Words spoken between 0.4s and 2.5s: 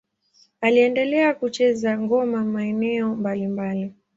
Aliendelea kucheza ngoma